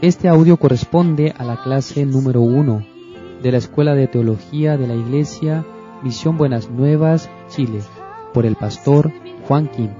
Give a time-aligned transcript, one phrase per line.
[0.00, 2.86] Este audio corresponde a la clase número 1
[3.42, 5.64] de la Escuela de Teología de la Iglesia
[6.02, 7.80] Misión Buenas Nuevas, Chile,
[8.34, 9.12] por el pastor
[9.46, 9.90] Juan Kim.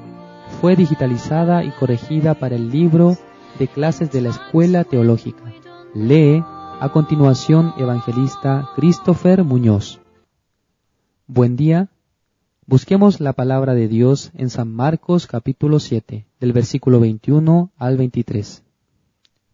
[0.61, 3.17] Fue digitalizada y corregida para el libro
[3.59, 5.45] de clases de la Escuela Teológica.
[5.95, 6.45] Lee
[6.81, 10.01] a continuación Evangelista Christopher Muñoz.
[11.27, 11.89] Buen día.
[12.65, 18.63] Busquemos la palabra de Dios en San Marcos capítulo 7, del versículo 21 al 23.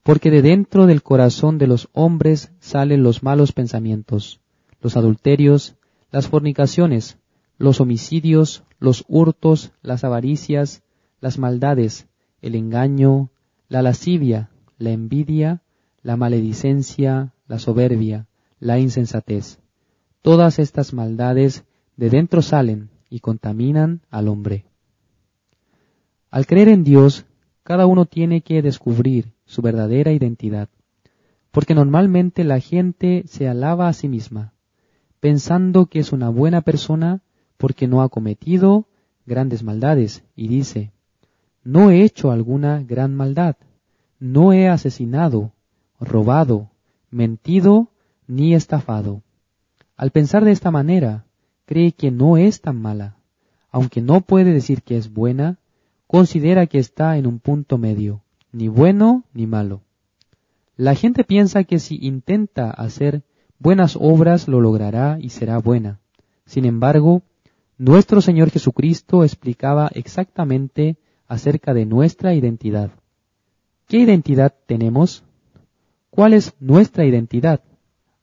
[0.03, 4.43] Porque de dentro del corazón de los hombres salen los malos pensamientos,
[4.83, 5.77] los adulterios,
[6.11, 7.17] las fornicaciones,
[7.57, 10.83] los homicidios, los hurtos, las avaricias,
[11.23, 12.09] las maldades,
[12.43, 13.31] el engaño,
[13.69, 15.63] la lascivia, la envidia,
[16.03, 18.27] la maledicencia, la soberbia,
[18.61, 19.61] la insensatez.
[20.21, 21.65] Todas estas maldades
[21.97, 24.67] de dentro salen y contaminan al hombre.
[26.31, 27.27] Al creer en Dios,
[27.63, 30.69] cada uno tiene que descubrir su verdadera identidad,
[31.51, 34.53] porque normalmente la gente se alaba a sí misma,
[35.21, 37.23] pensando que es una buena persona
[37.57, 38.87] porque no ha cometido
[39.27, 40.93] grandes maldades, y dice,
[41.63, 43.57] no he hecho alguna gran maldad,
[44.19, 45.53] no he asesinado,
[46.01, 46.71] robado,
[47.11, 47.91] mentido,
[48.27, 49.23] ni estafado.
[49.97, 51.27] Al pensar de esta manera,
[51.69, 53.19] cree que no es tan mala.
[53.71, 55.59] Aunque no puede decir que es buena,
[56.07, 59.83] considera que está en un punto medio, ni bueno ni malo.
[60.77, 63.23] La gente piensa que si intenta hacer
[63.59, 66.01] buenas obras lo logrará y será buena.
[66.47, 67.21] Sin embargo,
[67.77, 70.97] nuestro Señor Jesucristo explicaba exactamente
[71.27, 72.93] acerca de nuestra identidad.
[73.87, 75.23] ¿Qué identidad tenemos?
[76.09, 77.61] ¿Cuál es nuestra identidad?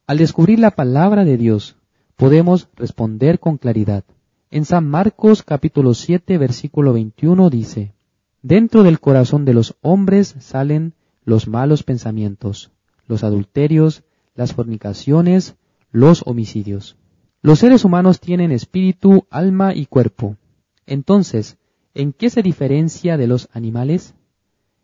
[0.07, 1.77] Al descubrir la palabra de Dios,
[2.15, 4.03] podemos responder con claridad.
[4.49, 7.93] En San Marcos capítulo 7 versículo 21 dice,
[8.41, 12.71] Dentro del corazón de los hombres salen los malos pensamientos,
[13.07, 14.03] los adulterios,
[14.35, 15.55] las fornicaciones,
[15.91, 16.97] los homicidios.
[17.41, 20.37] Los seres humanos tienen espíritu, alma y cuerpo.
[20.85, 21.57] Entonces,
[21.93, 24.15] ¿en qué se diferencia de los animales?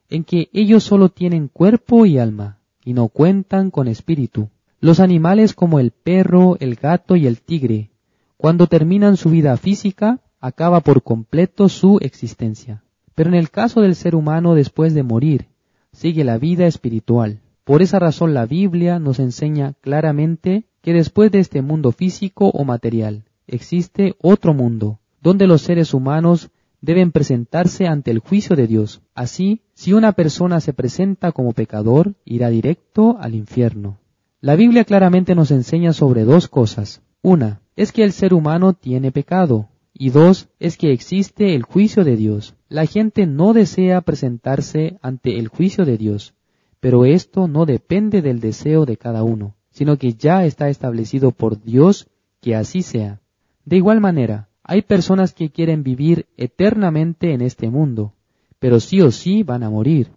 [0.10, 4.50] En que ellos solo tienen cuerpo y alma, y no cuentan con espíritu.
[4.84, 7.92] Los animales como el perro, el gato y el tigre,
[8.36, 12.82] cuando terminan su vida física, acaba por completo su existencia.
[13.14, 15.50] Pero en el caso del ser humano después de morir,
[15.92, 17.42] sigue la vida espiritual.
[17.64, 22.66] Por esa razón la Biblia nos enseña claramente que después de este mundo físico o
[22.66, 26.50] material, existe otro mundo, donde los seres humanos
[26.82, 29.04] deben presentarse ante el juicio de Dios.
[29.14, 34.00] Así, si una persona se presenta como pecador, irá directo al infierno.
[34.44, 37.04] La Biblia claramente nos enseña sobre dos cosas.
[37.22, 39.70] Una, es que el ser humano tiene pecado.
[39.94, 42.56] Y dos, es que existe el juicio de Dios.
[42.68, 46.34] La gente no desea presentarse ante el juicio de Dios,
[46.80, 51.62] pero esto no depende del deseo de cada uno, sino que ya está establecido por
[51.62, 52.08] Dios
[52.40, 53.22] que así sea.
[53.64, 58.16] De igual manera, hay personas que quieren vivir eternamente en este mundo,
[58.58, 60.08] pero sí o sí van a morir,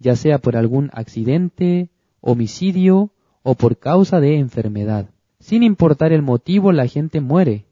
[0.00, 5.10] ya sea por algún accidente, homicidio o por causa de enfermedad.
[5.38, 7.64] Sin importar el motivo, la gente muere.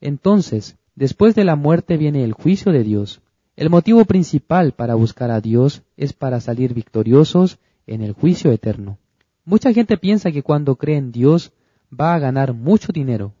[0.00, 3.20] Entonces, después de la muerte viene el juicio de Dios.
[3.56, 8.96] El motivo principal para buscar a Dios es para salir victoriosos en el juicio eterno.
[9.44, 11.52] Mucha gente piensa que cuando cree en Dios
[11.92, 13.32] va a ganar mucho dinero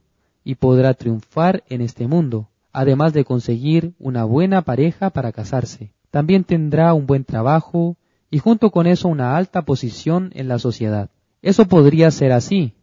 [0.44, 5.92] y podrá triunfar en este mundo, además de conseguir una buena pareja para casarse.
[6.10, 7.96] También tendrá un buen trabajo
[8.30, 11.10] y junto con eso una alta posición en la sociedad.
[11.42, 12.74] Eso podría ser así.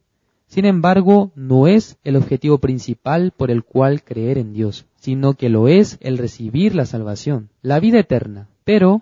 [0.47, 5.49] Sin embargo, no es el objetivo principal por el cual creer en Dios, sino que
[5.49, 8.47] lo es el recibir la salvación, la vida eterna.
[8.63, 9.01] Pero,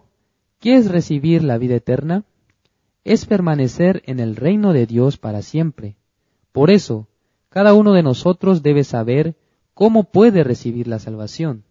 [0.60, 2.24] ¿qué es recibir la vida eterna?
[3.04, 5.96] Es permanecer en el reino de Dios para siempre.
[6.52, 7.08] Por eso,
[7.50, 9.36] cada uno de nosotros debe saber
[9.76, 11.64] cómo puede recibir la salvación,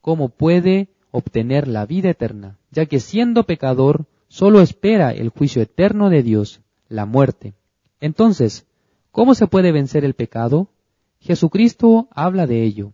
[0.00, 6.08] cómo puede obtener la vida eterna, ya que siendo pecador solo espera el juicio eterno
[6.10, 7.54] de Dios, la muerte.
[8.00, 8.66] Entonces,
[9.10, 10.68] ¿cómo se puede vencer el pecado?
[11.20, 12.92] Jesucristo habla de ello.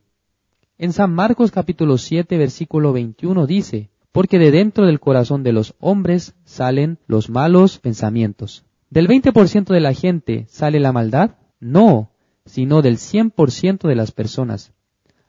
[0.78, 5.74] En San Marcos capítulo 7 versículo 21 dice, porque de dentro del corazón de los
[5.80, 8.64] hombres salen los malos pensamientos.
[8.90, 11.36] ¿Del 20% de la gente sale la maldad?
[11.58, 12.12] No,
[12.46, 14.72] sino del 100% de las personas.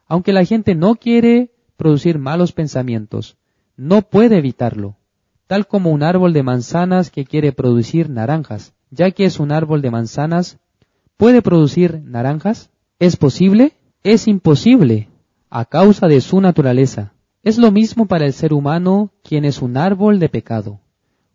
[0.08, 3.38] Aunque la gente no quiere producir malos pensamientos,
[3.76, 4.98] no puede evitarlo,
[5.48, 9.82] tal como un árbol de manzanas que quiere producir naranjas, ya que es un árbol
[9.82, 10.58] de manzanas,
[11.18, 12.70] ¿puede producir naranjas?
[13.00, 13.74] ¿Es posible?
[14.04, 15.10] Es imposible.
[15.50, 17.14] a causa de su naturaleza.
[17.42, 20.80] Es lo mismo para el ser humano, quien es un árbol de pecado.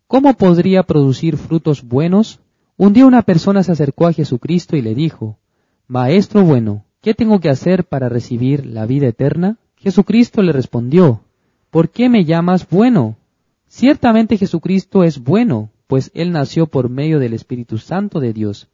[0.05, 2.39] ¿Cómo podría producir frutos buenos?
[2.77, 5.39] Un día una persona se acercó a Jesucristo y le dijo,
[5.87, 9.57] Maestro bueno, ¿qué tengo que hacer para recibir la vida eterna?
[9.77, 11.21] Jesucristo le respondió,
[11.69, 13.15] ¿por qué me llamas bueno?
[13.73, 18.67] Ciertamente Jesucristo es bueno, pues Él nació por medio del Espíritu Santo de Dios,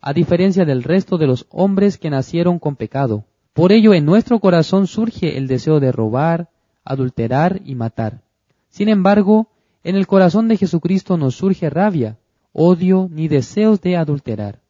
[0.00, 3.26] a diferencia del resto de los hombres que nacieron con pecado.
[3.52, 6.50] Por ello en nuestro corazón surge el deseo de robar,
[6.84, 8.22] adulterar y matar.
[8.70, 9.46] Sin embargo,
[9.84, 12.18] en el corazón de Jesucristo no surge rabia,
[12.52, 14.62] odio ni deseos de adulterar.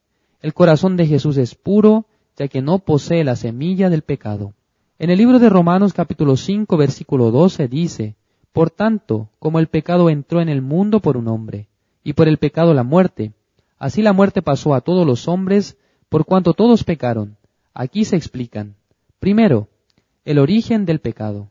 [0.43, 2.05] El corazón de Jesús es puro,
[2.37, 4.53] ya que no posee la semilla del pecado.
[4.99, 8.17] En el libro de Romanos capítulo 5 versículo 12 dice,
[8.53, 11.69] por tanto, como el pecado entró en el mundo por un hombre,
[12.03, 13.33] y por el pecado la muerte,
[13.79, 15.77] así la muerte pasó a todos los hombres,
[16.09, 17.37] por cuanto todos pecaron.
[17.75, 18.75] Aquí se explican.
[19.21, 19.69] Primero,
[20.25, 21.49] el origen del pecado.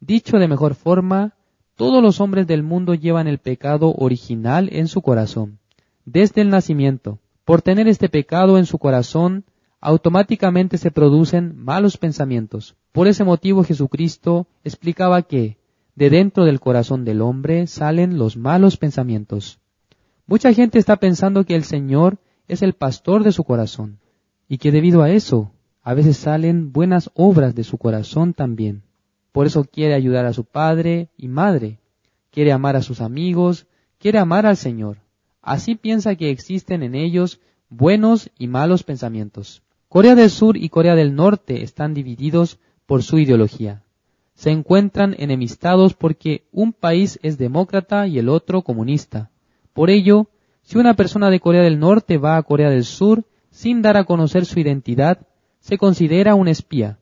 [0.00, 1.34] Dicho de mejor forma,
[1.76, 5.58] todos los hombres del mundo llevan el pecado original en su corazón,
[6.04, 7.18] desde el nacimiento.
[7.44, 9.44] Por tener este pecado en su corazón,
[9.80, 12.76] automáticamente se producen malos pensamientos.
[12.92, 15.56] Por ese motivo Jesucristo explicaba que,
[16.00, 19.60] de dentro del corazón del hombre salen los malos pensamientos.
[20.26, 22.16] Mucha gente está pensando que el Señor
[22.48, 23.98] es el pastor de su corazón
[24.48, 25.52] y que debido a eso
[25.82, 28.82] a veces salen buenas obras de su corazón también.
[29.30, 31.80] Por eso quiere ayudar a su padre y madre,
[32.30, 33.66] quiere amar a sus amigos,
[33.98, 35.02] quiere amar al Señor.
[35.42, 39.62] Así piensa que existen en ellos buenos y malos pensamientos.
[39.90, 43.82] Corea del Sur y Corea del Norte están divididos por su ideología
[44.34, 49.30] se encuentran enemistados porque un país es demócrata y el otro comunista.
[49.72, 50.28] Por ello,
[50.62, 54.04] si una persona de Corea del Norte va a Corea del Sur sin dar a
[54.04, 55.26] conocer su identidad,
[55.58, 56.98] se considera un espía.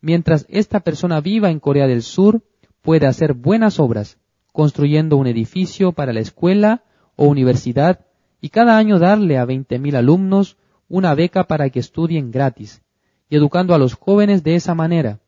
[0.00, 2.42] Mientras esta persona viva en Corea del Sur,
[2.80, 4.18] puede hacer buenas obras,
[4.52, 6.84] construyendo un edificio para la escuela
[7.16, 8.06] o universidad
[8.40, 10.56] y cada año darle a 20.000 alumnos
[10.88, 12.82] una beca para que estudien gratis,
[13.28, 15.20] y educando a los jóvenes de esa manera.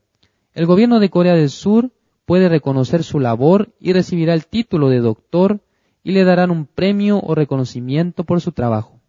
[0.54, 1.90] El gobierno de Corea del Sur
[2.26, 5.60] puede reconocer su labor y recibirá el título de doctor
[6.04, 9.00] y le darán un premio o reconocimiento por su trabajo.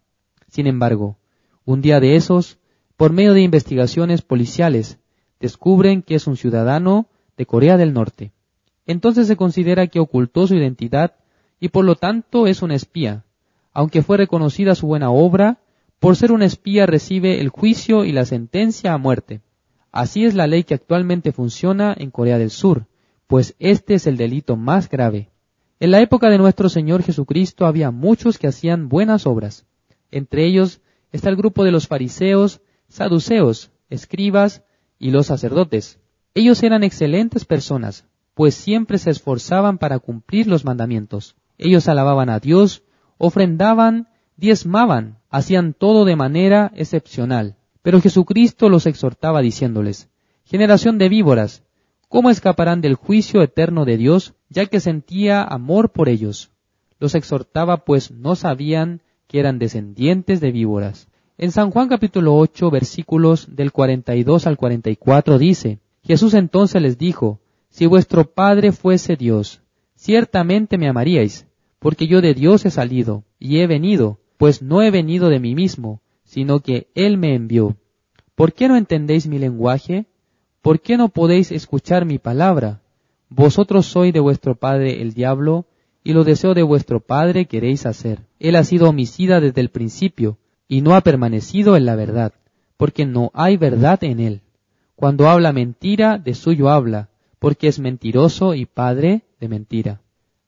[0.48, 1.18] Sin embargo,
[1.64, 2.58] un día de esos,
[2.96, 4.98] por medio de investigaciones policiales,
[5.38, 7.06] descubren que es un ciudadano
[7.36, 8.32] de Corea del Norte.
[8.84, 11.14] Entonces se considera que ocultó su identidad
[11.60, 13.24] y por lo tanto es un espía.
[13.72, 15.60] Aunque fue reconocida su buena obra,
[16.00, 19.42] por ser un espía recibe el juicio y la sentencia a muerte.
[19.96, 22.86] Así es la ley que actualmente funciona en Corea del Sur,
[23.26, 25.30] pues este es el delito más grave.
[25.80, 29.64] En la época de nuestro Señor Jesucristo había muchos que hacían buenas obras.
[30.10, 30.82] Entre ellos
[31.12, 34.64] está el grupo de los fariseos, saduceos, escribas
[34.98, 35.98] y los sacerdotes.
[36.34, 38.04] Ellos eran excelentes personas,
[38.34, 41.36] pues siempre se esforzaban para cumplir los mandamientos.
[41.56, 42.82] Ellos alababan a Dios,
[43.16, 47.56] ofrendaban, diezmaban, hacían todo de manera excepcional.
[47.86, 50.10] Pero Jesucristo los exhortaba diciéndoles,
[50.42, 51.62] Generación de víboras,
[52.08, 56.50] ¿cómo escaparán del juicio eterno de Dios, ya que sentía amor por ellos?
[56.98, 61.06] Los exhortaba pues no sabían que eran descendientes de víboras.
[61.38, 67.38] En San Juan capítulo 8 versículos del 42 al 44 dice, Jesús entonces les dijo,
[67.70, 69.62] Si vuestro Padre fuese Dios,
[69.94, 71.46] ciertamente me amaríais,
[71.78, 75.54] porque yo de Dios he salido, y he venido, pues no he venido de mí
[75.54, 77.76] mismo, sino que Él me envió.
[78.36, 80.06] ¿Por qué no entendéis mi lenguaje?
[80.62, 82.82] ¿Por qué no podéis escuchar mi palabra?
[83.30, 85.64] Vosotros sois de vuestro padre el diablo,
[86.04, 88.20] y lo deseo de vuestro padre queréis hacer.
[88.38, 90.38] Él ha sido homicida desde el principio,
[90.68, 92.32] y no ha permanecido en la verdad,
[92.76, 94.42] porque no hay verdad en él.
[94.94, 100.00] Cuando habla mentira, de suyo habla, porque es mentiroso y padre de mentira.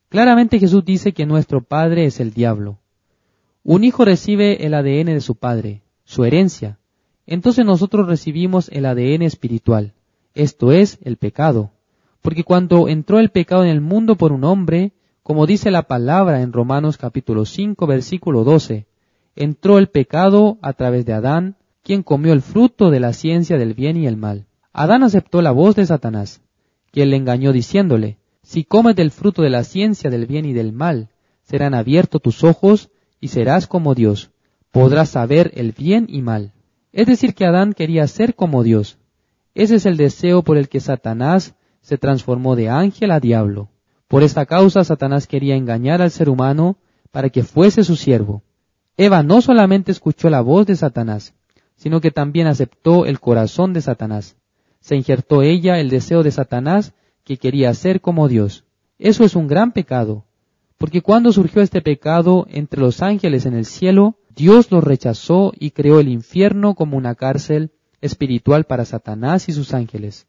[0.09, 2.77] Claramente Jesús dice que nuestro padre es el diablo.
[3.63, 6.78] Un hijo recibe el ADN de su padre, su herencia.
[7.31, 9.93] Entonces nosotros recibimos el ADN espiritual,
[10.33, 11.69] esto es, el pecado.
[12.23, 16.41] Porque cuando entró el pecado en el mundo por un hombre, como dice la palabra
[16.41, 18.87] en Romanos capítulo 5 versículo 12,
[19.35, 23.75] entró el pecado a través de Adán, quien comió el fruto de la ciencia del
[23.75, 24.47] bien y el mal.
[24.73, 26.41] Adán aceptó la voz de Satanás,
[26.91, 30.73] quien le engañó diciéndole, si comes del fruto de la ciencia del bien y del
[30.73, 31.09] mal,
[31.43, 32.89] serán abiertos tus ojos
[33.21, 34.31] y serás como Dios.
[34.71, 36.53] Podrás saber el bien y mal.
[36.91, 38.97] Es decir, que Adán quería ser como Dios.
[39.53, 43.69] Ese es el deseo por el que Satanás se transformó de ángel a diablo.
[44.07, 46.77] Por esta causa Satanás quería engañar al ser humano
[47.11, 48.43] para que fuese su siervo.
[48.97, 51.33] Eva no solamente escuchó la voz de Satanás,
[51.75, 54.35] sino que también aceptó el corazón de Satanás.
[54.81, 56.93] se injertó ella el deseo de Satanás
[57.25, 58.63] que quería ser como Dios.
[58.97, 60.25] Eso es un gran pecado,
[60.77, 65.71] porque cuando surgió este pecado entre los ángeles en el cielo, Dios los rechazó y
[65.71, 70.27] creó el infierno como una cárcel espiritual para Satanás y sus ángeles.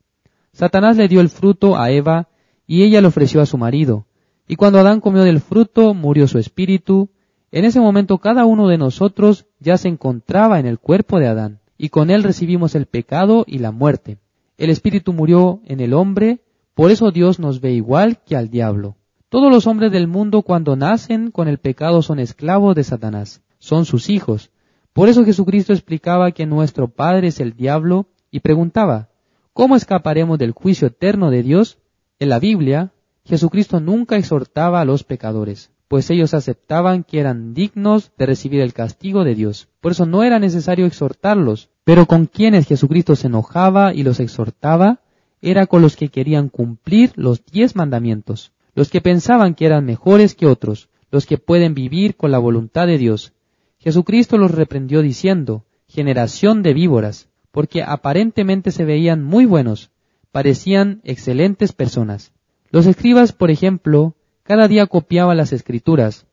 [0.53, 2.27] Satanás le dio el fruto a Eva
[2.67, 4.07] y ella lo ofreció a su marido.
[4.49, 7.11] Y cuando Adán comió del fruto, murió su espíritu.
[7.53, 11.61] En ese momento cada uno de nosotros ya se encontraba en el cuerpo de Adán,
[11.79, 14.19] y con él recibimos el pecado y la muerte.
[14.59, 16.41] El espíritu murió en el hombre,
[16.75, 18.97] por eso Dios nos ve igual que al diablo.
[19.29, 23.85] Todos los hombres del mundo cuando nacen con el pecado son esclavos de Satanás, son
[23.85, 24.51] sus hijos.
[24.93, 29.11] Por eso Jesucristo explicaba que nuestro Padre es el diablo y preguntaba,
[29.53, 31.79] ¿cómo escaparemos del juicio eterno de Dios?
[32.19, 32.93] En la Biblia,
[33.25, 38.73] Jesucristo nunca exhortaba a los pecadores, pues ellos aceptaban que eran dignos de recibir el
[38.73, 39.69] castigo de Dios.
[39.81, 45.01] Por eso no era necesario exhortarlos, pero con quienes Jesucristo se enojaba y los exhortaba,
[45.43, 50.35] era con los que querían cumplir los diez mandamientos, los que pensaban que eran mejores
[50.35, 53.33] que otros, los que pueden vivir con la voluntad de Dios.
[53.81, 59.91] Jesucristo los reprendió diciendo, generación de víboras, porque aparentemente se veían muy buenos,
[60.31, 62.33] parecían excelentes personas.
[62.71, 66.27] Los escribas, por ejemplo, cada día copiaban las escrituras,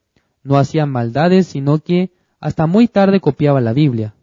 [0.44, 4.14] no hacían maldades, sino que hasta muy tarde copiaban la Biblia.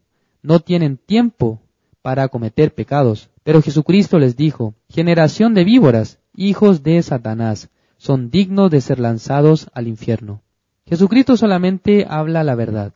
[0.42, 1.60] No tienen tiempo
[2.02, 3.30] para cometer pecados.
[3.42, 9.68] Pero Jesucristo les dijo, generación de víboras, hijos de Satanás, son dignos de ser lanzados
[9.74, 10.42] al infierno.
[10.86, 12.94] Jesucristo solamente habla la verdad.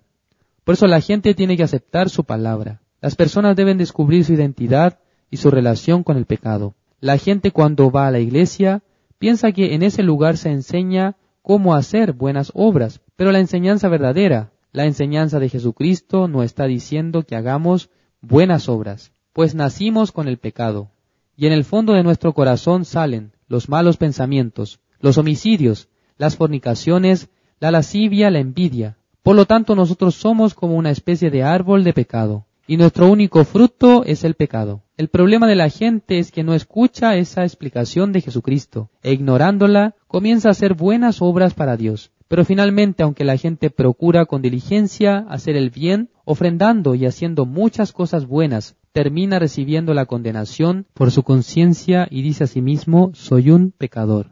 [0.68, 2.82] Por eso la gente tiene que aceptar su palabra.
[3.00, 4.98] Las personas deben descubrir su identidad
[5.30, 6.74] y su relación con el pecado.
[7.00, 8.82] La gente cuando va a la iglesia
[9.18, 14.52] piensa que en ese lugar se enseña cómo hacer buenas obras, pero la enseñanza verdadera,
[14.72, 17.88] la enseñanza de Jesucristo no está diciendo que hagamos
[18.20, 20.90] buenas obras, pues nacimos con el pecado,
[21.34, 27.30] y en el fondo de nuestro corazón salen los malos pensamientos, los homicidios, las fornicaciones,
[27.58, 28.97] la lascivia, la envidia.
[29.28, 33.44] Por lo tanto, nosotros somos como una especie de árbol de pecado y nuestro único
[33.44, 34.80] fruto es el pecado.
[34.96, 39.94] El problema de la gente es que no escucha esa explicación de Jesucristo e ignorándola
[40.06, 42.10] comienza a hacer buenas obras para Dios.
[42.26, 47.92] Pero finalmente, aunque la gente procura con diligencia hacer el bien, ofrendando y haciendo muchas
[47.92, 53.50] cosas buenas, termina recibiendo la condenación por su conciencia y dice a sí mismo, soy
[53.50, 54.30] un pecador.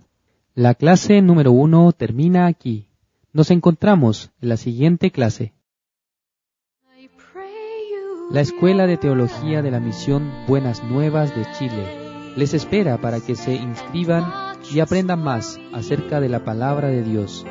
[0.54, 2.88] La clase número uno termina aquí.
[3.36, 5.52] Nos encontramos en la siguiente clase.
[8.30, 13.34] La Escuela de Teología de la Misión Buenas Nuevas de Chile les espera para que
[13.34, 14.24] se inscriban
[14.72, 17.44] y aprendan más acerca de la palabra de Dios.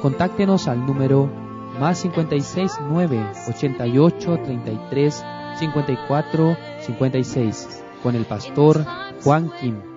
[0.00, 1.30] Contáctenos al número
[1.78, 5.24] más 56 9 88 33
[5.58, 8.86] 54 56 con el pastor
[9.22, 9.89] Juan Kim.